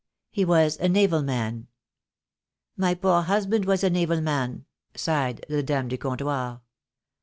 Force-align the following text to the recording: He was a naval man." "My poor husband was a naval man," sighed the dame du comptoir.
He 0.31 0.43
was 0.45 0.77
a 0.77 0.89
naval 0.89 1.21
man." 1.21 1.67
"My 2.75 2.95
poor 2.95 3.21
husband 3.21 3.65
was 3.65 3.83
a 3.83 3.89
naval 3.91 4.19
man," 4.19 4.65
sighed 4.95 5.45
the 5.47 5.61
dame 5.61 5.89
du 5.89 5.97
comptoir. 5.99 6.61